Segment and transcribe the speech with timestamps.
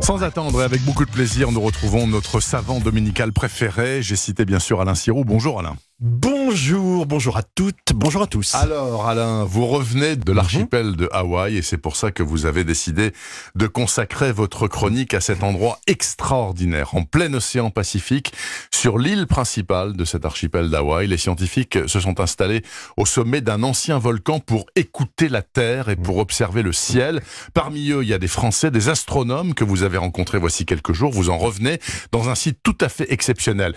[0.00, 4.02] Sans attendre et avec beaucoup de plaisir, nous retrouvons notre savant dominical préféré.
[4.02, 5.24] J'ai cité bien sûr Alain Sirou.
[5.24, 5.76] Bonjour Alain.
[5.98, 8.54] Bonjour, bonjour à toutes, bonjour à tous.
[8.54, 12.64] Alors Alain, vous revenez de l'archipel de Hawaï et c'est pour ça que vous avez
[12.64, 13.12] décidé
[13.54, 18.34] de consacrer votre chronique à cet endroit extraordinaire, en plein océan Pacifique,
[18.70, 21.06] sur l'île principale de cet archipel d'Hawaï.
[21.06, 22.62] Les scientifiques se sont installés
[22.98, 27.22] au sommet d'un ancien volcan pour écouter la Terre et pour observer le ciel.
[27.54, 30.92] Parmi eux, il y a des Français, des astronomes que vous avez rencontrés voici quelques
[30.92, 31.10] jours.
[31.10, 31.80] Vous en revenez
[32.12, 33.74] dans un site tout à fait exceptionnel.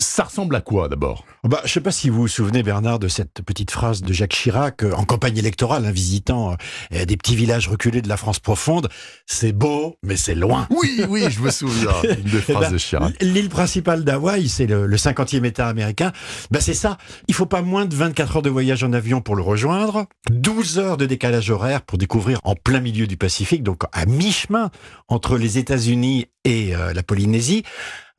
[0.00, 1.26] Ça ressemble à quoi d'abord?
[1.44, 4.12] Bah, Je ne sais pas si vous vous souvenez, Bernard, de cette petite phrase de
[4.14, 6.56] Jacques Chirac euh, en campagne électorale, hein, visitant
[6.94, 8.88] euh, des petits villages reculés de la France profonde.
[9.26, 10.66] C'est beau, mais c'est loin.
[10.70, 13.14] Oui, oui, je me souviens de eh ben, de Chirac.
[13.20, 16.12] L'île principale d'Hawaï, c'est le, le 50e État américain.
[16.50, 16.96] Bah, c'est ça.
[17.28, 20.78] Il faut pas moins de 24 heures de voyage en avion pour le rejoindre, 12
[20.78, 24.70] heures de décalage horaire pour découvrir en plein milieu du Pacifique, donc à mi-chemin
[25.08, 27.64] entre les États-Unis et euh, la Polynésie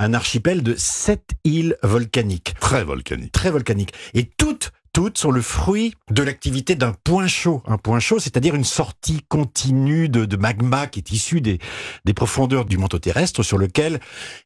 [0.02, 2.56] un archipel de sept îles volcaniques.
[2.60, 3.32] Très volcanique.
[3.32, 3.94] Très volcaniques.
[4.14, 7.62] Et toutes toutes sont le fruit de l'activité d'un point chaud.
[7.66, 11.60] Un point chaud, c'est-à-dire une sortie continue de, de, magma qui est issue des,
[12.04, 14.02] des profondeurs du manteau terrestre sur lequel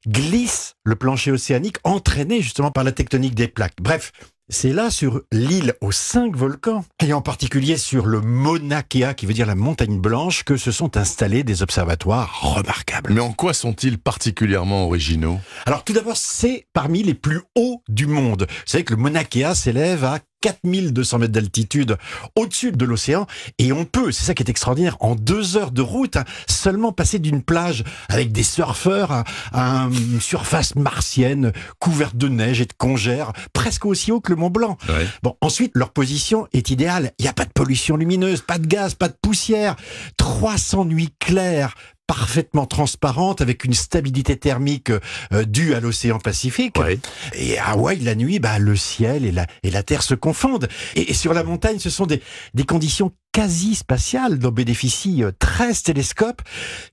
[0.08, 3.82] glisse le plancher océanique entraîné justement par la tectonique des plaques.
[3.82, 4.12] Bref,
[4.50, 9.26] c'est là sur l'île aux cinq volcans, et en particulier sur le Mauna Kea, qui
[9.26, 13.14] veut dire la montagne blanche, que se sont installés des observatoires remarquables.
[13.14, 15.40] Mais en quoi sont-ils particulièrement originaux?
[15.66, 18.46] Alors tout d'abord, c'est parmi les plus hauts du monde.
[18.50, 21.98] Vous savez que le Mauna Kea s'élève à 4200 mètres d'altitude
[22.36, 23.26] au-dessus de l'océan
[23.58, 26.92] et on peut, c'est ça qui est extraordinaire, en deux heures de route, hein, seulement
[26.92, 29.24] passer d'une plage avec des surfeurs
[29.54, 34.36] à, une surface martienne couverte de neige et de congère, presque aussi haut que le
[34.36, 34.78] Mont Blanc.
[34.88, 35.08] Ouais.
[35.24, 37.12] Bon, ensuite, leur position est idéale.
[37.18, 39.76] Il n'y a pas de pollution lumineuse, pas de gaz, pas de poussière,
[40.18, 41.74] 300 nuits claires,
[42.08, 44.92] parfaitement transparente avec une stabilité thermique
[45.34, 46.78] euh, due à l'océan Pacifique.
[46.78, 47.00] Ouais.
[47.34, 50.68] Et à Hawaï, la nuit, bah, le ciel et la, et la terre se confondent.
[50.96, 52.22] Et, et sur la montagne, ce sont des,
[52.54, 56.42] des conditions quasi spatiales dont bénéficient 13 télescopes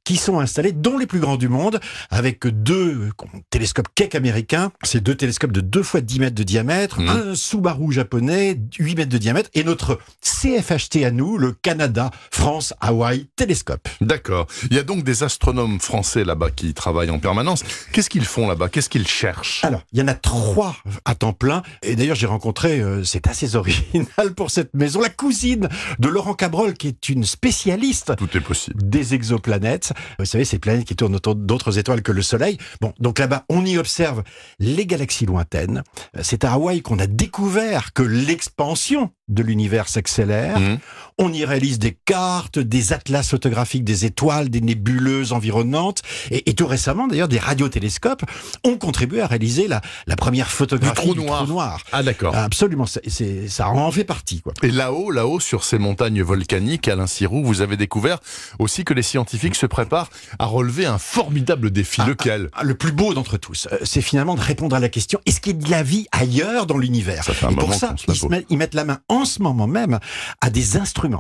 [0.03, 1.79] qui sont installés, dont les plus grands du monde,
[2.11, 3.11] avec deux
[3.51, 7.09] télescopes Keck américains, c'est deux télescopes de 2 fois 10 mètres de diamètre, Mmh.
[7.09, 12.75] un Subaru japonais, 8 mètres de diamètre, et notre CFHT à nous, le Canada France
[12.81, 13.89] Hawaï Télescope.
[14.01, 14.49] D'accord.
[14.69, 17.63] Il y a donc des astronomes français là-bas qui travaillent en permanence.
[17.93, 18.69] Qu'est-ce qu'ils font là-bas?
[18.69, 19.65] Qu'est-ce qu'ils cherchent?
[19.65, 20.75] Alors, il y en a trois
[21.05, 21.63] à temps plein.
[21.83, 25.69] Et d'ailleurs, j'ai rencontré, euh, c'est assez original pour cette maison, la cousine
[26.01, 28.77] de Laurent Cabrol, qui est une spécialiste Tout est possible.
[28.89, 29.93] des exoplanètes.
[30.19, 32.59] Vous savez, ces planètes qui tournent autour d'autres étoiles que le Soleil.
[32.81, 34.23] Bon, donc là-bas, on y observe
[34.59, 35.83] les galaxies lointaines.
[36.17, 40.59] Euh, C'est à Hawaï qu'on a découvert que l'expansion de l'univers s'accélère.
[40.59, 40.79] Mmh.
[41.25, 46.03] On y réalise des cartes, des atlas photographiques des étoiles, des nébuleuses environnantes.
[46.33, 48.23] Et, et tout récemment, d'ailleurs, des radiotélescopes
[48.65, 51.47] ont contribué à réaliser la, la première photographie Du trou noir.
[51.47, 51.81] noir.
[51.93, 52.35] Ah d'accord.
[52.35, 54.41] Absolument, c'est, c'est- ça en fait partie.
[54.41, 54.53] Quoi.
[54.65, 58.19] Et là-haut, là-haut, sur ces montagnes volcaniques, Alain Sirou, vous avez découvert
[58.59, 62.01] aussi que les scientifiques se préparent à relever un formidable défi.
[62.03, 64.89] Ah, Lequel Ah, Le plus beau d'entre tous, euh, c'est finalement de répondre à la
[64.89, 67.25] question est-ce qu'il y a de la vie ailleurs dans l'univers?
[67.49, 70.01] Et pour ça, ils, se mettent, ils mettent la main en ce moment même
[70.41, 71.12] à des instruments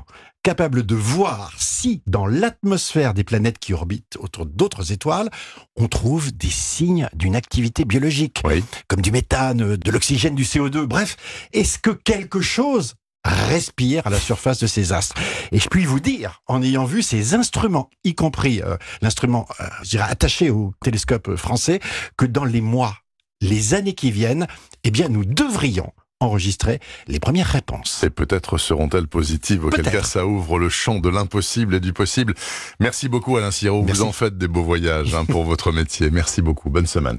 [0.42, 5.30] capables de voir si dans l'atmosphère des planètes qui orbitent autour d'autres étoiles,
[5.76, 8.64] on trouve des signes d'une activité biologique, Oui.
[8.88, 10.84] comme du méthane, de l'oxygène, du CO2.
[10.86, 11.16] Bref,
[11.52, 12.94] est-ce que quelque chose
[13.24, 15.14] respire à la surface de ces astres?
[15.52, 19.68] Et je puis vous dire, en ayant vu ces instruments, y compris euh, l'instrument, euh,
[19.84, 21.78] je dirais, attaché au télescope français,
[22.16, 22.96] que dans les mois,
[23.40, 24.46] les années qui viennent,
[24.82, 25.92] eh bien, nous devrions
[26.22, 28.02] enregistrer les premières réponses.
[28.04, 32.34] Et peut-être seront-elles positives, auquel cas ça ouvre le champ de l'impossible et du possible.
[32.80, 33.50] Merci beaucoup Alain
[33.84, 34.00] Merci.
[34.00, 36.10] vous en faites des beaux voyages hein, pour votre métier.
[36.10, 37.18] Merci beaucoup, bonne semaine.